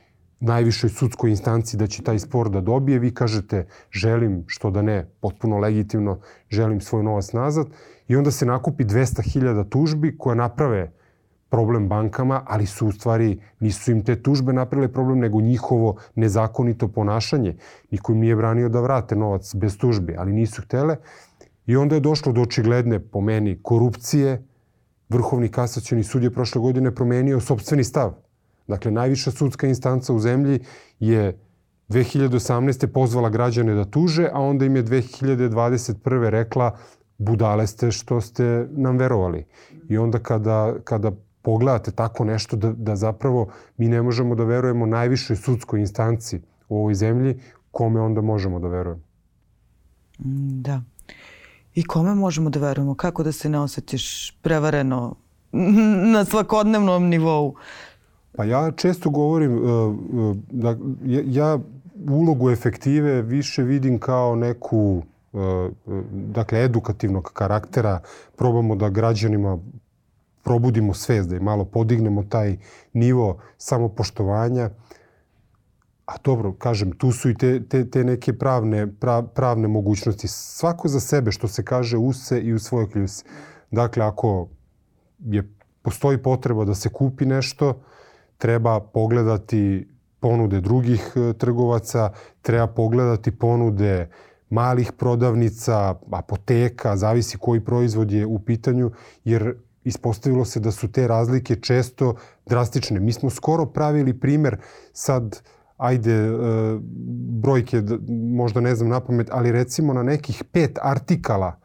[0.40, 5.10] najvišoj sudskoj instanciji da će taj spor da dobije, vi kažete želim, što da ne,
[5.20, 6.20] potpuno legitimno,
[6.50, 7.66] želim svoj novac nazad
[8.08, 10.92] i onda se nakupi 200.000 tužbi koje naprave
[11.48, 16.88] problem bankama, ali su u stvari, nisu im te tužbe napravile problem, nego njihovo nezakonito
[16.88, 17.56] ponašanje.
[17.90, 20.96] Niko im nije branio da vrate novac bez tužbi, ali nisu htele.
[21.66, 24.42] I onda je došlo do očigledne, po meni, korupcije.
[25.08, 28.14] Vrhovni kasacioni sud je prošle godine promenio sobstveni stav.
[28.66, 30.60] Dakle, najviša sudska instanca u zemlji
[31.00, 31.38] je
[31.88, 32.86] 2018.
[32.86, 36.28] pozvala građane da tuže, a onda im je 2021.
[36.28, 36.76] rekla
[37.18, 39.44] budale ste što ste nam verovali.
[39.88, 41.12] I onda kada, kada
[41.44, 46.78] pogledate tako nešto da, da zapravo mi ne možemo da verujemo najvišoj sudskoj instanci u
[46.78, 49.02] ovoj zemlji, kome onda možemo da verujemo?
[50.18, 50.82] Mm, da.
[51.74, 52.94] I kome možemo da verujemo?
[52.94, 55.14] Kako da se ne osjetiš prevareno
[56.14, 57.54] na svakodnevnom nivou?
[58.36, 60.76] Pa ja često govorim uh, uh, da
[61.24, 61.58] ja
[62.08, 65.02] ulogu efektive više vidim kao neku
[65.32, 65.42] uh,
[66.12, 68.00] dakle edukativnog karaktera
[68.36, 69.58] probamo da građanima
[70.44, 72.56] probudimo svest, da malo podignemo taj
[72.92, 74.70] nivo samopoštovanja.
[76.06, 80.28] A dobro, kažem, tu su i te, te, te neke pravne, prav, pravne mogućnosti.
[80.28, 83.24] Svako za sebe, što se kaže, use i u svojoj kljusi.
[83.70, 84.48] Dakle, ako
[85.18, 87.80] je, postoji potreba da se kupi nešto,
[88.38, 89.88] treba pogledati
[90.20, 94.08] ponude drugih e, trgovaca, treba pogledati ponude
[94.50, 98.90] malih prodavnica, apoteka, zavisi koji proizvod je u pitanju,
[99.24, 99.54] jer
[99.84, 102.14] ispostavilo se da su te razlike često
[102.46, 103.00] drastične.
[103.00, 104.56] Mi smo skoro pravili primer
[104.92, 105.42] sad
[105.76, 106.30] ajde, e,
[107.42, 107.82] brojke,
[108.36, 111.56] možda ne znam na pamet, ali recimo na nekih pet artikala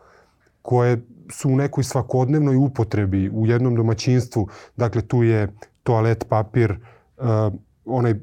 [0.61, 1.01] koje
[1.31, 4.47] su u nekoj svakodnevnoj upotrebi u jednom domaćinstvu.
[4.77, 5.53] Dakle, tu je
[5.83, 6.71] toalet papir,
[7.17, 7.25] uh,
[7.85, 8.19] onaj uh,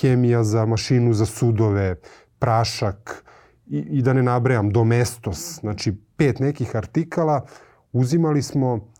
[0.00, 1.94] hemija za mašinu za sudove,
[2.38, 3.24] prašak
[3.66, 5.60] i, i da ne nabrajam, domestos.
[5.60, 7.46] Znači, pet nekih artikala
[7.92, 8.91] uzimali smo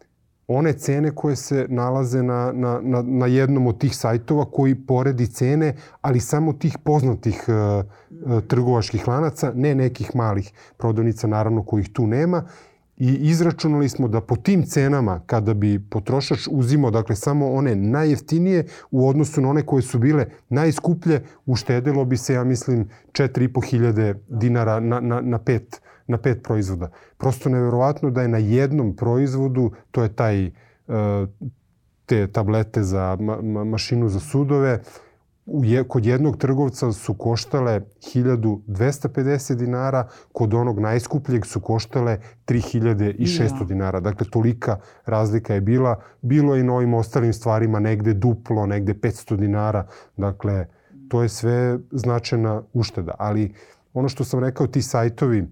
[0.49, 5.27] one cene koje se nalaze na, na, na, na jednom od tih sajtova koji poredi
[5.27, 7.85] cene, ali samo tih poznatih uh,
[8.27, 12.45] uh, trgovačkih lanaca, ne nekih malih prodavnica, naravno kojih tu nema.
[12.97, 18.67] I izračunali smo da po tim cenama, kada bi potrošač uzimao dakle, samo one najjeftinije
[18.91, 24.81] u odnosu na one koje su bile najskuplje, uštedilo bi se, ja mislim, 4.500 dinara
[24.81, 26.91] na, na, na, pet, na pet proizvoda.
[27.19, 30.51] Prosto neverovatno da je na jednom proizvodu, to je taj, e,
[32.07, 34.81] te tablete za ma, ma, mašinu za sudove,
[35.47, 37.81] u je, kod jednog trgovca su koštale
[38.15, 43.67] 1250 dinara, kod onog najskupljeg su koštale 3600 ja.
[43.67, 44.01] dinara.
[44.01, 46.01] Dakle, tolika razlika je bila.
[46.21, 49.87] Bilo je i na ovim ostalim stvarima negde duplo, negde 500 dinara.
[50.17, 50.67] Dakle,
[51.09, 53.15] to je sve značajna ušteda.
[53.19, 53.55] Ali
[53.95, 55.49] ono što sam rekao, ti sajtovi,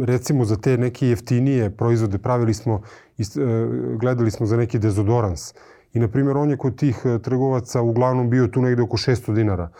[0.00, 2.82] recimo za te neke jeftinije proizvode pravili smo,
[3.18, 3.24] e,
[4.00, 5.54] gledali smo za neki dezodorans.
[5.92, 9.34] I, na primjer, on je kod tih e, trgovaca uglavnom bio tu negde oko 600
[9.34, 9.70] dinara.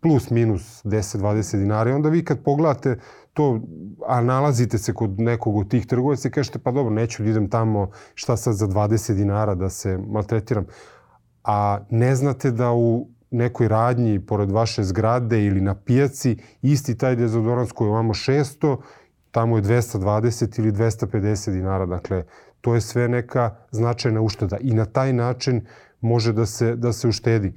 [0.00, 1.90] Plus, minus 10-20 dinara.
[1.90, 2.98] I onda vi kad pogledate
[3.32, 3.60] to,
[4.06, 7.50] a nalazite se kod nekog od tih trgovaca i kažete pa dobro, neću da idem
[7.50, 10.66] tamo šta sad za 20 dinara da se maltretiram.
[11.44, 17.16] A ne znate da u nekoj radnji pored vaše zgrade ili na pijaci isti taj
[17.16, 18.76] dezodorans koji je vamo 600,
[19.30, 21.86] tamo je 220 ili 250 dinara.
[21.86, 22.24] Dakle,
[22.60, 25.60] to je sve neka značajna ušteda i na taj način
[26.00, 27.52] može da se, da se uštedi.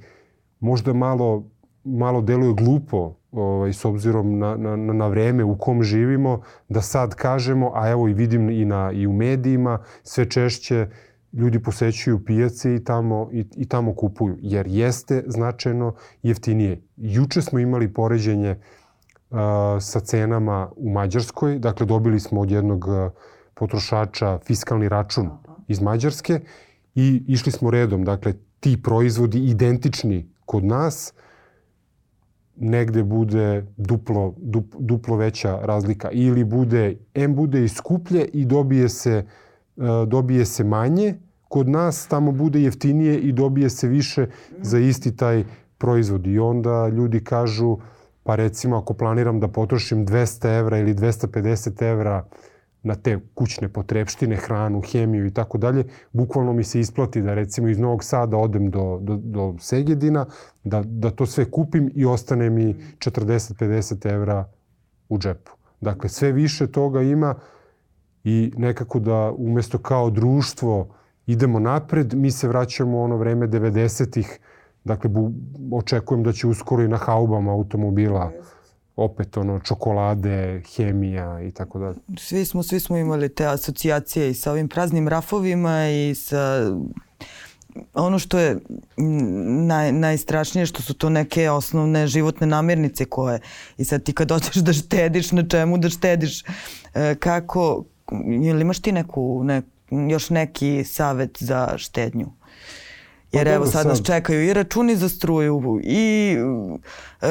[0.60, 1.50] Možda malo,
[1.84, 7.14] malo deluje glupo ovaj, s obzirom na, na, na vreme u kom živimo, da sad
[7.14, 10.88] kažemo, a evo i vidim i, na, i u medijima, sve češće
[11.32, 16.82] ljudi posećuju pijace i tamo, i, i tamo kupuju, jer jeste značajno jeftinije.
[16.96, 18.83] Juče smo imali poređenje uh,
[19.80, 23.10] sa cenama u Mađarskoj, dakle dobili smo od jednog uh,
[23.54, 25.30] potrošača fiskalni račun
[25.68, 26.40] iz Mađarske
[26.94, 28.04] i išli smo redom.
[28.04, 31.12] Dakle, ti proizvodi identični kod nas,
[32.56, 36.10] negde bude duplo, dup, duplo veća razlika.
[36.10, 39.26] Ili bude, M bude i skuplje i dobije se,
[40.06, 41.14] dobije se manje,
[41.48, 44.26] kod nas tamo bude jeftinije i dobije se više
[44.60, 45.44] za isti taj
[45.78, 46.26] proizvod.
[46.26, 47.76] I onda ljudi kažu,
[48.24, 52.24] pa recimo ako planiram da potrošim 200 evra ili 250 evra
[52.82, 57.68] na te kućne potrepštine, hranu, hemiju i tako dalje, bukvalno mi se isplati da recimo
[57.68, 60.26] iz Novog Sada odem do, do, do Segedina,
[60.64, 64.48] da, da to sve kupim i ostane mi 40-50 evra
[65.08, 65.50] u džepu.
[65.80, 67.34] Dakle, sve više toga ima
[68.24, 70.94] i nekako da umesto kao društvo
[71.26, 74.38] idemo napred, mi se vraćamo u ono vreme 90-ih,
[74.84, 75.32] dakle, bu,
[75.72, 78.32] očekujem da će uskoro i na haubama automobila
[78.96, 81.96] opet ono čokolade, hemija i tako dalje.
[82.18, 86.70] Svi smo, svi smo imali te asocijacije i sa ovim praznim rafovima i sa
[87.94, 88.58] ono što je
[89.66, 93.40] naj, najstrašnije što su to neke osnovne životne namirnice koje
[93.76, 96.44] i sad ti kad hoćeš da štediš na čemu da štediš
[96.94, 97.84] e, kako
[98.42, 102.26] ili imaš ti neku ne, još neki savet za štednju?
[103.34, 106.36] Jer pa evo sad nas čekaju i računi za struju i
[107.22, 107.26] e,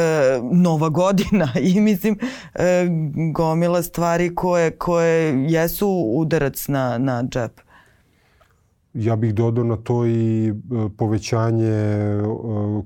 [0.52, 2.18] nova godina i mislim
[2.56, 2.88] e,
[3.34, 7.62] gomila stvari koje, koje jesu udarac na, na džep.
[8.94, 10.54] Ja bih dodao na to i e,
[10.98, 12.24] povećanje e,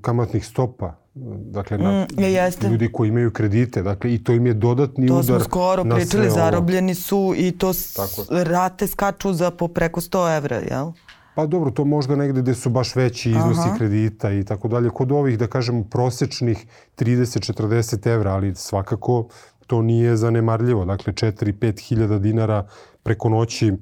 [0.01, 1.08] kamatnih stopa
[1.51, 2.69] dakle na mm, jeste.
[2.69, 5.25] ljudi koji imaju kredite, dakle i to im je dodatni to udar.
[5.25, 8.43] To smo skoro pričali, zarobljeni su i to Tako.
[8.43, 10.91] rate skaču za po preko 100 evra, jel?
[11.38, 13.78] Pa dobro, to možda negde gde su baš veći iznosi Aha.
[13.78, 14.89] kredita i tako dalje.
[14.89, 16.65] Kod ovih, da kažemo, prosečnih
[16.97, 19.28] 30-40 evra, ali svakako
[19.67, 20.86] to nije zanemarljivo.
[20.86, 22.67] Dakle, 4-5 hiljada dinara
[23.04, 23.73] preko noći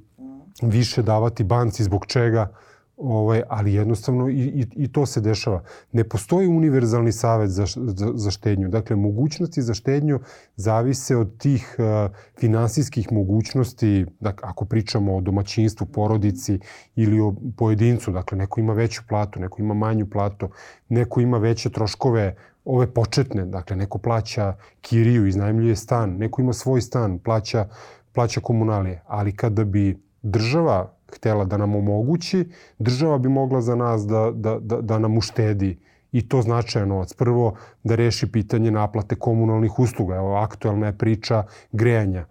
[0.61, 2.51] više davati banci zbog čega
[2.97, 5.63] Ovaj, ali jednostavno i, i, i to se dešava.
[5.91, 8.69] Ne postoji univerzalni savet za, za, za štednju.
[8.69, 10.19] Dakle, mogućnosti za štednju
[10.55, 16.59] zavise od tih uh, finansijskih mogućnosti, dakle, ako pričamo o domaćinstvu, porodici
[16.95, 18.11] ili o pojedincu.
[18.11, 20.49] Dakle, neko ima veću platu, neko ima manju platu,
[20.89, 26.81] neko ima veće troškove ove početne, dakle neko plaća kiriju, iznajmljuje stan, neko ima svoj
[26.81, 27.67] stan, plaća,
[28.13, 29.01] plaća komunalije.
[29.07, 34.57] Ali kada bi država htela da nam omogući, država bi mogla za nas da, da,
[34.59, 35.77] da, da nam uštedi
[36.11, 37.13] i to značajan novac.
[37.13, 40.15] Prvo, da reši pitanje naplate komunalnih usluga.
[40.15, 42.25] Evo, aktualna je priča grejanja.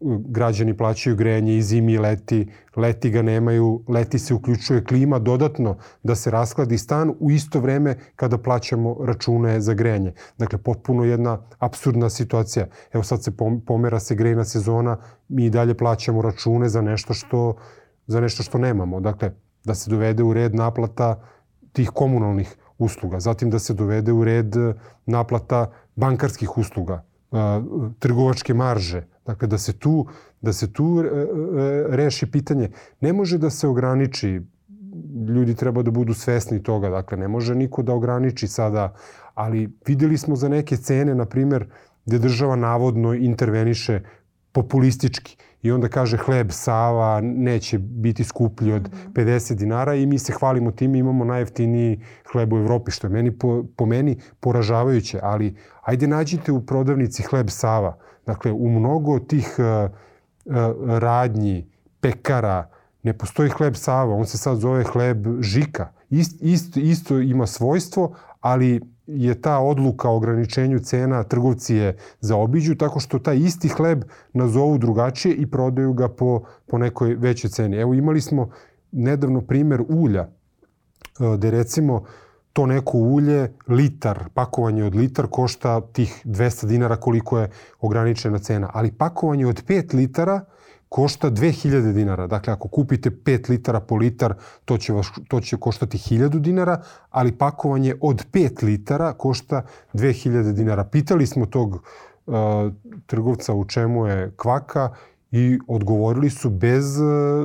[0.00, 5.76] Građani plaćaju grejanje i zimi i leti, leti ga nemaju, leti se uključuje klima dodatno
[6.02, 10.12] da se raskladi stan u isto vreme kada plaćamo račune za grejanje.
[10.38, 12.66] Dakle, potpuno jedna absurdna situacija.
[12.92, 13.32] Evo sad se
[13.66, 14.96] pomera se grejna sezona,
[15.28, 17.54] mi i dalje plaćamo račune za nešto što
[18.10, 19.00] za nešto što nemamo.
[19.00, 19.30] Dakle,
[19.64, 21.22] da se dovede u red naplata
[21.72, 24.74] tih komunalnih usluga, zatim da se dovede u red e,
[25.06, 27.36] naplata bankarskih usluga, e,
[27.98, 29.04] trgovačke marže.
[29.26, 30.06] Dakle, da se tu,
[30.40, 31.06] da se tu e,
[31.96, 32.70] reši pitanje.
[33.00, 34.40] Ne može da se ograniči,
[35.28, 38.94] ljudi treba da budu svesni toga, dakle, ne može niko da ograniči sada,
[39.34, 41.68] ali videli smo za neke cene, na primer,
[42.06, 44.00] gde država navodno interveniše
[44.52, 50.32] populistički i onda kaže hleb Sava neće biti skuplji od 50 dinara i mi se
[50.32, 52.00] hvalimo tim imamo najjeftiniji
[52.32, 57.22] hleb u Evropi, što je meni po, po meni poražavajuće, ali ajde nađite u prodavnici
[57.22, 57.96] hleb Sava.
[58.26, 59.90] Dakle, u mnogo tih uh,
[60.44, 60.54] uh,
[60.98, 61.66] radnji,
[62.00, 62.68] pekara,
[63.02, 65.92] ne postoji hleb Sava, on se sad zove hleb Žika.
[66.10, 68.80] Ist, isto, isto ima svojstvo, ali
[69.14, 74.78] je ta odluka o ograničenju cena trgovci je zaobiđu tako što taj isti hleb nazovu
[74.78, 77.76] drugačije i prodaju ga po, po nekoj većoj ceni.
[77.76, 78.50] Evo imali smo
[78.92, 80.28] nedavno primer ulja, e,
[81.36, 82.04] gde recimo
[82.52, 88.70] to neko ulje, litar, pakovanje od litar košta tih 200 dinara koliko je ograničena cena,
[88.72, 90.44] ali pakovanje od 5 litara
[90.90, 92.26] košta 2000 dinara.
[92.26, 96.82] Dakle, ako kupite 5 litara po litar, to će, vas, to će koštati 1000 dinara,
[97.10, 99.62] ali pakovanje od 5 litara košta
[99.94, 100.84] 2000 dinara.
[100.84, 102.34] Pitali smo tog uh,
[103.06, 104.90] trgovca u čemu je kvaka
[105.30, 106.98] i odgovorili su bez,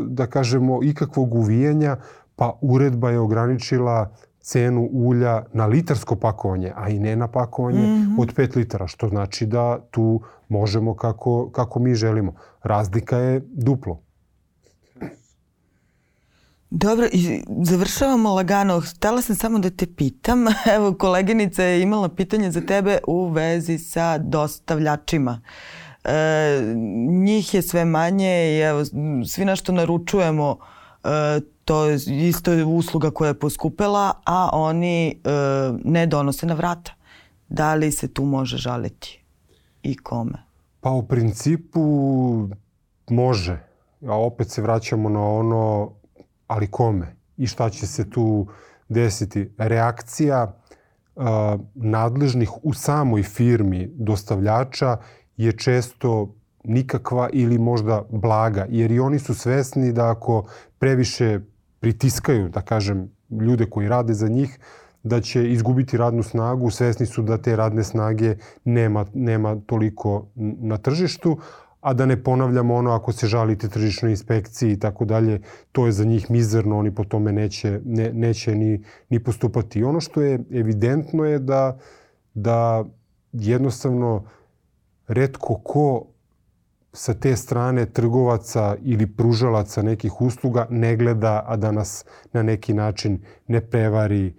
[0.08, 1.98] da kažemo, ikakvog uvijanja,
[2.36, 7.94] pa uredba je ograničila cenu ulja na litarsko pakovanje, a i ne na pakovanje mm
[7.94, 8.22] -hmm.
[8.22, 12.34] od 5 litara, što znači da tu možemo kako, kako mi želimo.
[12.66, 14.02] Razlika je duplo.
[16.70, 18.82] Dobro, i završavamo lagano.
[18.82, 20.46] Htela sam samo da te pitam.
[20.76, 25.42] Evo, koleginica je imala pitanje za tebe u vezi sa dostavljačima.
[26.04, 26.74] E,
[27.10, 28.84] njih je sve manje i evo,
[29.28, 30.58] svi našto naručujemo
[31.04, 31.96] e, to je
[32.28, 35.32] isto usluga koja je poskupela, a oni e,
[35.84, 36.92] ne donose na vrata.
[37.50, 39.24] Da li se tu može žaliti
[39.84, 40.55] i kome?
[40.86, 41.82] Pa u principu
[43.10, 43.60] može.
[44.08, 45.92] A opet se vraćamo na ono,
[46.48, 47.16] ali kome?
[47.38, 48.48] I šta će se tu
[48.90, 49.52] desiti?
[49.58, 50.44] Reakcija
[51.16, 51.24] uh,
[51.76, 54.98] nadležnih u samoj firmi dostavljača
[55.38, 60.46] je često nikakva ili možda blaga, jer i oni su svesni da ako
[60.80, 61.40] previše
[61.80, 64.60] pritiskaju, da kažem, ljude koji rade za njih,
[65.06, 70.78] da će izgubiti radnu snagu, svesni su da te radne snage nema, nema toliko na
[70.78, 71.38] tržištu,
[71.82, 75.42] a da ne ponavljamo ono ako se žalite tržišnoj inspekciji i tako dalje,
[75.72, 79.84] to je za njih mizerno, oni po tome neće, ne, neće ni, ni postupati.
[79.84, 81.78] Ono što je evidentno je da,
[82.34, 82.86] da
[83.32, 84.24] jednostavno
[85.08, 86.06] redko ko
[86.94, 92.74] sa te strane trgovaca ili pružalaca nekih usluga ne gleda, a da nas na neki
[92.74, 94.34] način ne prevari.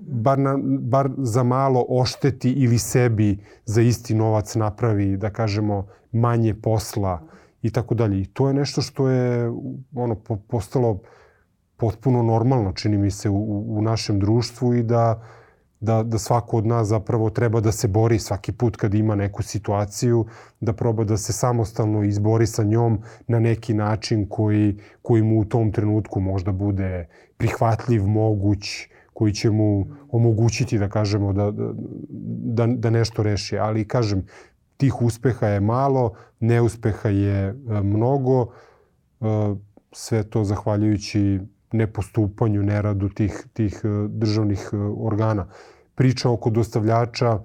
[0.00, 6.54] Bar, na, bar za malo ošteti ili sebi za isti novac napravi, da kažemo, manje
[6.54, 7.22] posla
[7.62, 8.20] i tako dalje.
[8.20, 9.52] I to je nešto što je
[9.94, 10.14] ono,
[10.48, 11.00] postalo
[11.76, 15.22] potpuno normalno, čini mi se, u, u našem društvu i da
[15.80, 19.42] da, da svako od nas zapravo treba da se bori svaki put kad ima neku
[19.42, 20.26] situaciju,
[20.60, 25.44] da proba da se samostalno izbori sa njom na neki način koji, koji mu u
[25.44, 31.52] tom trenutku možda bude prihvatljiv, moguć, koji će mu omogućiti da kažemo da,
[32.56, 33.58] da, da nešto reši.
[33.58, 34.26] Ali kažem,
[34.76, 39.26] tih uspeha je malo, neuspeha je e, mnogo, e,
[39.92, 41.40] sve to zahvaljujući
[41.72, 45.46] nepostupanju, neradu tih, tih e, državnih organa.
[45.94, 47.38] Priča oko dostavljača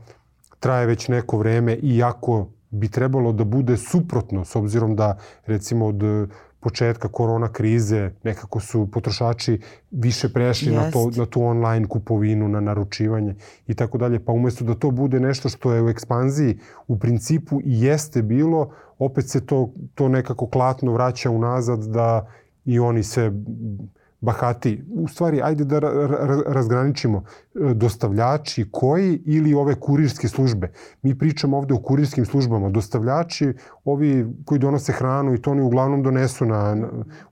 [0.59, 6.03] traje već neko vreme, iako bi trebalo da bude suprotno, s obzirom da recimo od
[6.61, 9.59] početka korona krize nekako su potrošači
[9.91, 10.85] više prešli Jest.
[10.85, 13.35] na, to, na tu online kupovinu, na naručivanje
[13.67, 14.25] i tako dalje.
[14.25, 18.69] Pa umesto da to bude nešto što je u ekspanziji u principu i jeste bilo,
[18.99, 22.27] opet se to, to nekako klatno vraća unazad da
[22.65, 23.31] i oni sve
[24.21, 24.83] bahati.
[24.89, 25.79] U stvari, ajde da
[26.47, 30.71] razgraničimo e, dostavljači koji ili ove kurirske službe.
[31.01, 32.69] Mi pričamo ovde o kurirskim službama.
[32.69, 33.53] Dostavljači,
[33.85, 36.77] ovi koji donose hranu i to oni uglavnom donesu na,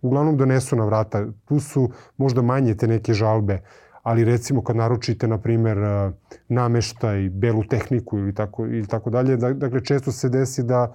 [0.02, 1.26] uglavnom donesu na vrata.
[1.46, 3.62] Tu su možda manje te neke žalbe
[4.04, 6.12] ali recimo kad naručite, na primer, e,
[6.48, 10.94] nameštaj, belu tehniku ili tako, ili tako dalje, dakle često se desi da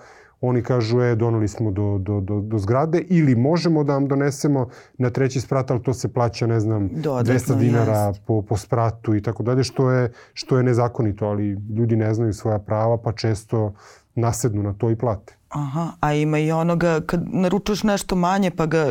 [0.48, 4.68] oni kažu, e, donali smo do, do, do, do zgrade ili možemo da vam donesemo
[4.98, 9.14] na treći sprat, ali to se plaća, ne znam, Dodatno, 200 dinara po, po spratu
[9.14, 13.12] i tako dalje, što je, što je nezakonito, ali ljudi ne znaju svoja prava, pa
[13.12, 13.72] često
[14.14, 15.36] nasednu na to i plate.
[15.48, 18.86] Aha, a ima i onoga kad naručuješ nešto manje pa ga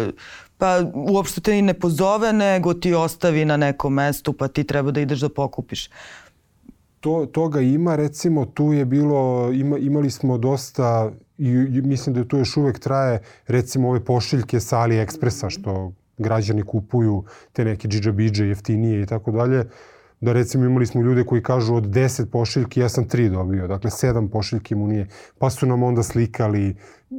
[0.58, 4.92] pa uopšte te i ne pozove nego ti ostavi na nekom mestu pa ti treba
[4.92, 5.90] da ideš da pokupiš
[7.04, 12.24] to, toga ima, recimo tu je bilo, ima, imali smo dosta i, i mislim da
[12.24, 18.48] to još uvek traje, recimo ove pošiljke sa AliExpressa što građani kupuju te neke džidžabidže
[18.48, 19.66] jeftinije i tako dalje
[20.24, 23.90] da recimo imali smo ljude koji kažu od 10 pošiljki ja sam 3 dobio, dakle
[23.90, 25.08] 7 pošiljki mu nije.
[25.38, 26.76] Pa su nam onda slikali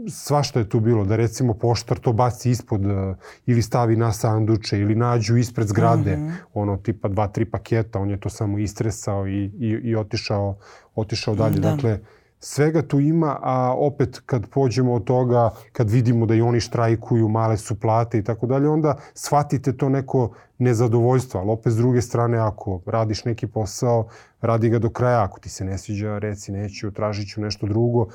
[0.09, 4.79] svašta je tu bilo, da recimo poštar to baci ispod uh, ili stavi na sanduče
[4.81, 6.33] ili nađu ispred zgrade, mm -hmm.
[6.55, 10.57] ono tipa dva, tri paketa, on je to samo istresao i, i, i otišao,
[10.95, 11.61] otišao dalje.
[11.61, 11.71] Da.
[11.71, 11.99] Dakle,
[12.45, 17.29] svega tu ima, a opet kad pođemo od toga, kad vidimo da i oni štrajkuju,
[17.29, 22.03] male su plate i tako dalje, onda shvatite to neko nezadovoljstvo, ali opet s druge
[22.03, 24.09] strane, ako radiš neki posao,
[24.41, 28.07] radi ga do kraja, ako ti se ne sviđa, reci neću, tražit ću nešto drugo,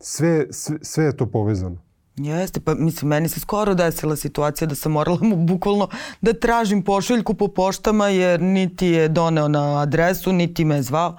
[0.00, 1.76] sve, sve, sve je to povezano.
[2.16, 5.88] Jeste, pa mislim, meni se skoro desila situacija da sam morala mu bukvalno
[6.20, 11.16] da tražim pošiljku po poštama jer niti je doneo na adresu, niti me je zvao.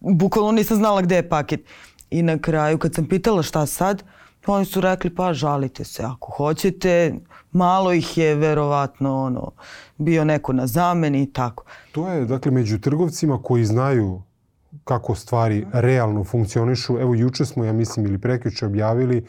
[0.00, 1.60] Bukvalno nisam znala gde je paket.
[2.14, 4.02] I na kraju kad sam pitala šta sad,
[4.46, 7.14] oni su rekli pa žalite se ako hoćete.
[7.52, 9.50] Malo ih je verovatno ono,
[9.98, 11.64] bio neko na zameni i tako.
[11.92, 14.22] To je dakle među trgovcima koji znaju
[14.84, 16.98] kako stvari realno funkcionišu.
[17.00, 19.26] Evo juče smo, ja mislim, ili prekjuče objavili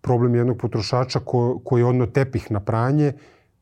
[0.00, 3.12] problem jednog potrošača ko, koji je odno tepih na pranje,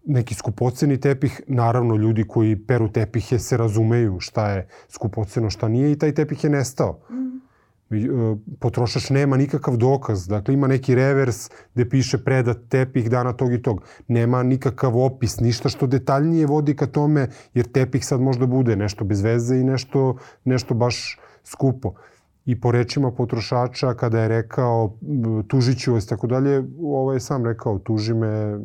[0.04, 5.92] neki skupoceni tepih, naravno ljudi koji peru tepihe se razumeju šta je skupoceno, šta nije
[5.92, 7.00] i taj tepih je nestao.
[7.10, 7.35] Mm.
[7.90, 7.98] E,
[8.60, 10.28] potrošač nema nikakav dokaz.
[10.28, 13.82] Dakle, ima neki revers gde piše predat tepih dana tog i tog.
[14.08, 19.04] Nema nikakav opis, ništa što detaljnije vodi ka tome, jer tepih sad možda bude nešto
[19.04, 21.94] bez veze i nešto, nešto baš skupo
[22.46, 24.98] i po rečima potrošača kada je rekao
[25.48, 28.58] tužiću vas tako dalje, ovaj je sam rekao tuži me,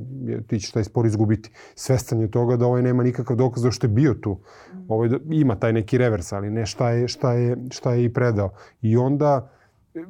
[0.48, 1.52] ti ćeš taj spor izgubiti.
[1.76, 4.39] Svestan je toga da ovaj nema nikakav dokaz da što je bio tu.
[4.88, 8.13] Ovaj da, ima taj neki revers, ali ne šta je, šta je, šta je i
[8.13, 8.54] predao.
[8.82, 9.51] I onda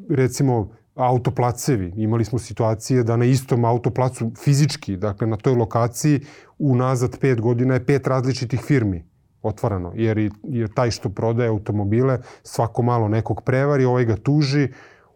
[0.09, 1.93] recimo autoplacevi.
[1.95, 6.19] Imali smo situacije da na istom autoplacu fizički, dakle na toj lokaciji,
[6.59, 9.10] unazad pet godina je pet različitih firmi
[9.41, 14.67] otvarano, jer, i, jer taj što prodaje automobile svako malo nekog prevari, ovaj ga tuži,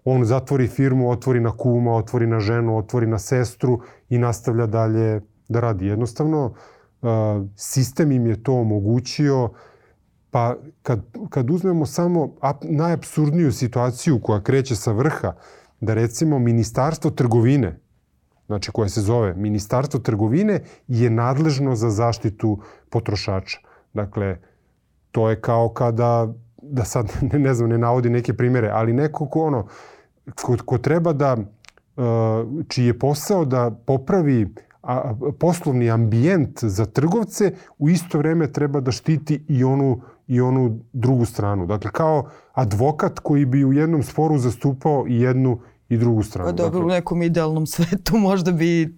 [0.03, 5.21] on zatvori firmu, otvori na kuma, otvori na ženu, otvori na sestru i nastavlja dalje
[5.47, 5.85] da radi.
[5.85, 6.53] Jednostavno,
[7.55, 9.49] sistem im je to omogućio,
[10.31, 15.33] pa kad, kad uzmemo samo najabsurdniju situaciju koja kreće sa vrha,
[15.81, 17.79] da recimo Ministarstvo trgovine,
[18.47, 22.59] znači koje se zove Ministarstvo trgovine, je nadležno za zaštitu
[22.89, 23.59] potrošača.
[23.95, 24.37] Dakle,
[25.11, 29.29] to je kao kada, da sad ne, ne znam, ne navodi neke primere, ali neko
[29.29, 29.67] ko ono,
[30.41, 31.37] ko, ko treba da,
[32.67, 38.91] čiji je posao da popravi a, poslovni ambijent za trgovce, u isto vreme treba da
[38.91, 41.65] štiti i onu, i onu drugu stranu.
[41.65, 45.59] Dakle, kao advokat koji bi u jednom sporu zastupao i jednu
[45.89, 46.49] i drugu stranu.
[46.49, 48.95] Pa dobro, dakle, u nekom idealnom svetu možda bi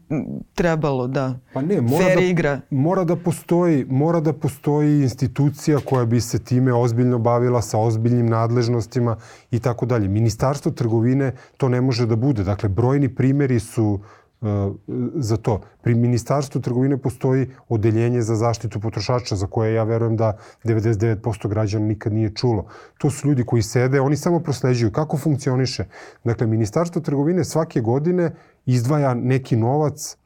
[0.54, 1.40] trebalo, da.
[1.54, 2.62] Pa ne, mora Fair da, igra.
[2.70, 8.30] Mora da, postoji, mora da postoji institucija koja bi se time ozbiljno bavila sa ozbiljnim
[8.30, 9.18] nadležnostima
[9.52, 10.08] i tako dalje.
[10.08, 12.44] Ministarstvo trgovine to ne može da bude.
[12.44, 14.02] Dakle, brojni primeri su uh,
[15.16, 15.62] za to.
[15.82, 21.86] Pri Ministarstvu trgovine postoji odeljenje za zaštitu potrošača za koje ja verujem da 99% građana
[21.86, 22.66] nikad nije čulo.
[22.98, 25.86] To su ljudi koji sede, oni samo prosleđuju kako funkcioniše.
[26.24, 28.36] Dakle, Ministarstvo trgovine svake godine
[28.66, 30.18] izdvaja neki novac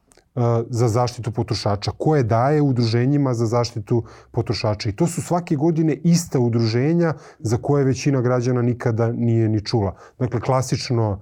[0.69, 4.89] za zaštitu potrošača, koje daje udruženjima za zaštitu potrošača.
[4.89, 9.95] I to su svake godine ista udruženja za koje većina građana nikada nije ni čula.
[10.19, 11.19] Dakle, klasično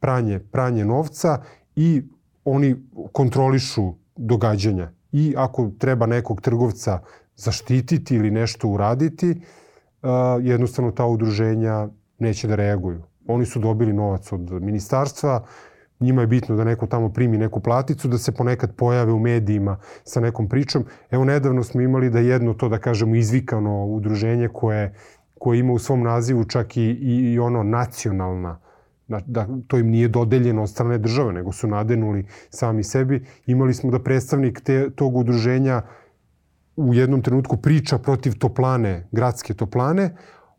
[0.00, 1.42] pranje, pranje novca
[1.76, 2.02] i
[2.44, 2.76] oni
[3.12, 4.90] kontrolišu događanja.
[5.12, 7.00] I ako treba nekog trgovca
[7.36, 9.40] zaštititi ili nešto uraditi,
[10.40, 11.88] jednostavno ta udruženja
[12.18, 13.02] neće da reaguju.
[13.26, 15.44] Oni su dobili novac od ministarstva,
[16.00, 19.78] njima je bitno da neko tamo primi neku platicu, da se ponekad pojave u medijima
[20.04, 20.84] sa nekom pričom.
[21.10, 24.94] Evo, nedavno smo imali da jedno to, da kažemo, izvikano udruženje koje,
[25.38, 28.60] koje ima u svom nazivu čak i, i, i ono nacionalna
[29.08, 33.24] da, da to im nije dodeljeno od strane države, nego su nadenuli sami sebi.
[33.46, 35.82] Imali smo da predstavnik te, tog udruženja
[36.76, 40.16] u jednom trenutku priča protiv toplane, gradske toplane,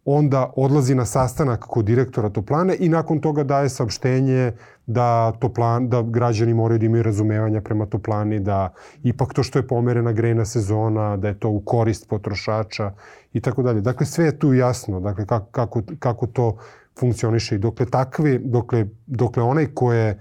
[0.09, 4.51] onda odlazi na sastanak kod direktora toplane i nakon toga daje saopštenje
[4.85, 8.73] da, toplan, da građani moraju da imaju razumevanja prema toplani, da
[9.03, 12.91] ipak to što je pomerena grejna sezona, da je to u korist potrošača
[13.33, 13.81] i tako dalje.
[13.81, 16.57] Dakle, sve je tu jasno, dakle, kako, kako, kako to
[16.99, 20.19] funkcioniše i dokle takve, dokle, dokle onaj ko je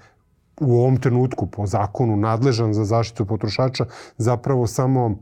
[0.60, 3.84] u ovom trenutku po zakonu nadležan za zaštitu potrošača
[4.18, 5.16] zapravo samo uh,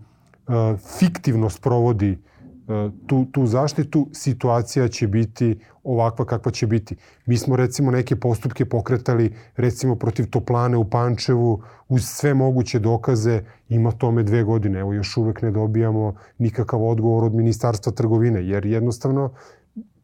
[0.98, 6.96] fiktivno sprovodi uh, tu, tu zaštitu, situacija će biti ovakva kakva će biti.
[7.26, 13.42] Mi smo recimo neke postupke pokretali recimo protiv toplane u Pančevu uz sve moguće dokaze,
[13.68, 14.78] ima tome dve godine.
[14.80, 19.30] Evo još uvek ne dobijamo nikakav odgovor od Ministarstva trgovine, jer jednostavno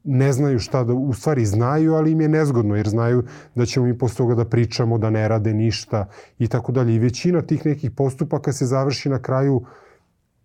[0.05, 3.23] ne znaju šta da, u stvari znaju, ali im je nezgodno, jer znaju
[3.55, 6.95] da ćemo mi posle toga da pričamo, da ne rade ništa i tako dalje.
[6.95, 9.63] I većina tih nekih postupaka se završi na kraju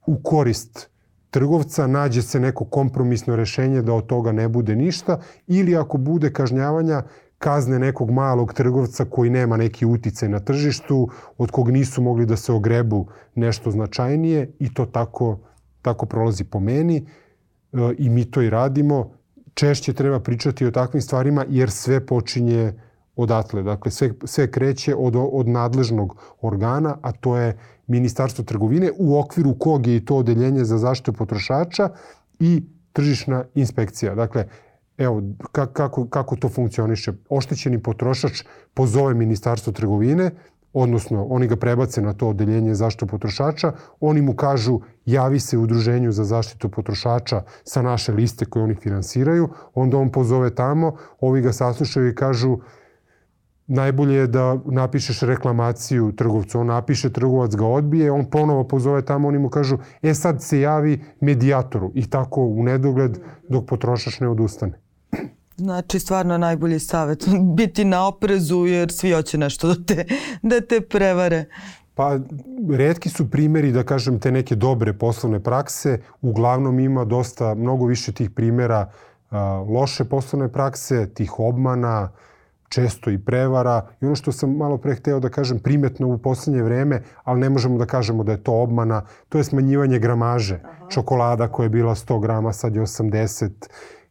[0.06, 0.90] u korist
[1.30, 6.34] trgovca, nađe se neko kompromisno rešenje da od toga ne bude ništa ili ako bude
[6.34, 7.04] kažnjavanja,
[7.38, 12.38] kazne nekog malog trgovca koji nema neki uticaj na tržištu, od kog nisu mogli da
[12.38, 15.40] se ogrebu nešto značajnije i to tako,
[15.82, 19.12] tako prolazi po meni e, i mi to i radimo
[19.56, 22.74] češće treba pričati o takvim stvarima jer sve počinje
[23.16, 23.64] odatle.
[23.64, 29.56] Dakle, sve, sve kreće od, od nadležnog organa, a to je Ministarstvo trgovine, u okviru
[29.60, 31.90] kog je i to odeljenje za zaštitu potrošača
[32.40, 34.16] i tržišna inspekcija.
[34.16, 34.48] Dakle,
[34.98, 37.14] evo, kako, kako to funkcioniše.
[37.30, 38.44] Oštećeni potrošač
[38.74, 40.32] pozove Ministarstvo trgovine,
[40.76, 46.12] odnosno oni ga prebace na to odeljenje zaštitu potrošača, oni mu kažu javi se udruženju
[46.12, 51.54] za zaštitu potrošača sa naše liste koje oni finansiraju, onda on pozove tamo, ovi ga
[51.54, 52.58] saslušaju i kažu
[53.68, 56.60] najbolje je da napišeš reklamaciju trgovcu.
[56.60, 60.60] On napiše, trgovac ga odbije, on ponovo pozove tamo, oni mu kažu, e sad se
[60.60, 63.20] javi medijatoru i tako u nedogled
[63.50, 64.85] dok potrošač ne odustane.
[65.58, 67.28] Znači, stvarno najbolji savjet.
[67.58, 70.06] Biti na oprezu jer svi hoće nešto da te,
[70.42, 71.46] da te prevare.
[71.96, 72.20] Pa,
[72.72, 76.00] redki su primeri, da kažem, te neke dobre poslovne prakse.
[76.22, 78.92] Uglavnom ima dosta, mnogo više tih primera
[79.30, 82.12] a, loše poslovne prakse, tih obmana,
[82.70, 83.88] često i prevara.
[84.02, 87.50] I ono što sam malo pre hteo da kažem primetno u poslednje vreme, ali ne
[87.50, 90.60] možemo da kažemo da je to obmana, to je smanjivanje gramaže.
[90.64, 90.90] Aha.
[90.90, 93.50] Čokolada koja je bila 100 grama, sad je 80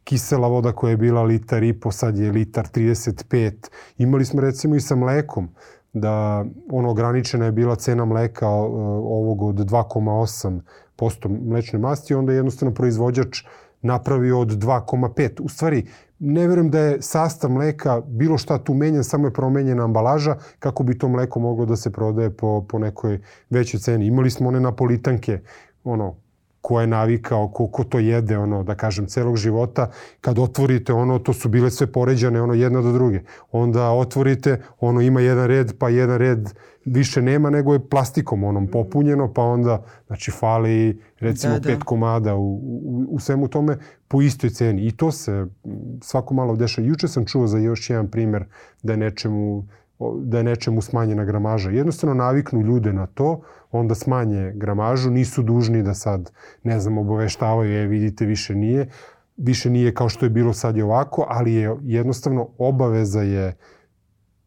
[0.05, 3.69] kisela voda koja je bila litar i po, sad je litar 35.
[3.97, 5.49] Imali smo recimo i sa mlekom,
[5.93, 12.73] da ono ograničena je bila cena mleka ovog od 2,8% mlečne masti, onda je jednostavno
[12.75, 13.43] proizvođač
[13.81, 15.41] napravio od 2,5.
[15.41, 15.85] U stvari,
[16.19, 20.83] ne verujem da je sastav mleka bilo šta tu menjan, samo je promenjena ambalaža kako
[20.83, 24.05] bi to mleko moglo da se prodaje po, po nekoj većoj ceni.
[24.07, 25.39] Imali smo one napolitanke,
[25.83, 26.15] ono,
[26.65, 29.91] ko je navikao, ko, ko to jede, ono, da kažem, celog života,
[30.21, 33.19] kad otvorite ono, to su bile sve poređane, ono, jedna do druge.
[33.51, 36.49] Onda otvorite, ono, ima jedan red, pa jedan red
[36.85, 41.69] više nema, nego je plastikom onom popunjeno, pa onda, znači, fali recimo da, da.
[41.69, 44.87] pet komada u, u, u svemu tome po istoj ceni.
[44.87, 45.45] I to se
[46.01, 46.87] svako malo dešava.
[46.87, 48.45] Juče sam čuo za još jedan primer
[48.83, 49.67] da je nečemu
[49.99, 51.69] da je nečemu smanjena gramaža.
[51.69, 53.41] Jednostavno naviknu ljude na to,
[53.71, 56.31] onda smanje gramažu, nisu dužni da sad,
[56.63, 58.89] ne znam, obaveštavaju, je, vidite, više nije,
[59.37, 63.57] više nije kao što je bilo sad je ovako, ali je jednostavno obaveza je,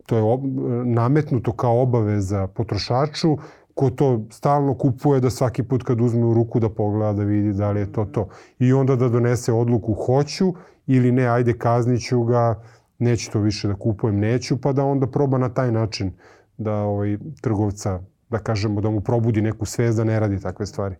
[0.06, 0.40] to je ob,
[0.84, 3.36] nametnuto kao obaveza potrošaču,
[3.74, 7.52] ko to stalno kupuje da svaki put kad uzme u ruku da pogleda da vidi
[7.52, 8.28] da li je to to.
[8.58, 10.54] I onda da donese odluku hoću
[10.86, 12.62] ili ne, ajde kazniću ga,
[12.98, 16.12] neću to više da kupujem, neću, pa da onda proba na taj način
[16.58, 20.96] da ovaj, trgovca, da kažemo, da mu probudi neku svest da ne radi takve stvari.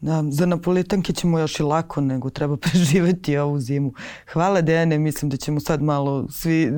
[0.00, 3.92] Da, za napolitanke ćemo još i lako, nego treba preživeti ovu zimu.
[4.32, 6.72] Hvala Dejane, mislim da ćemo sad malo svi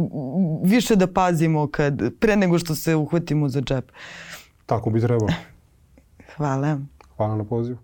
[0.64, 3.93] više da pazimo kad, pre nego što se uhvatimo za džep.
[4.66, 5.32] Tako bi trebalo.
[6.36, 6.78] Hvala.
[7.16, 7.78] Hvala na pozivu.